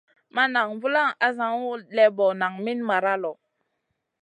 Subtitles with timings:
[0.35, 3.31] Ma nan vulaŋ asaŋu lébo naŋ min mara lo.